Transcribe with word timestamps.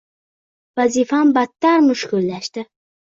Vazifam 0.79 1.35
battar 1.35 1.79
mushkullashdi 1.91 2.65